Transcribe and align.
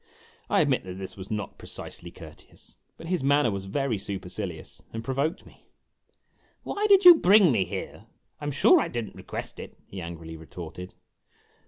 "I 0.49 0.61
admit 0.61 0.83
that 0.85 0.95
this 0.95 1.15
was 1.15 1.29
not 1.29 1.59
precisely 1.59 2.09
courteous, 2.09 2.79
but 2.97 3.05
his 3.05 3.21
manner 3.21 3.51
was 3.51 3.65
very 3.65 3.99
supercilious 3.99 4.81
and 4.91 5.03
provoked 5.03 5.45
me. 5.45 5.67
"Why 6.63 6.87
did 6.89 7.05
you 7.05 7.13
bring 7.17 7.51
me 7.51 7.65
here? 7.65 8.07
I 8.39 8.45
am 8.45 8.51
sure 8.51 8.79
I 8.79 8.87
did 8.87 9.09
n't 9.09 9.15
request 9.15 9.59
it," 9.59 9.77
he 9.85 10.01
angrily 10.01 10.37
retorted. 10.37 10.95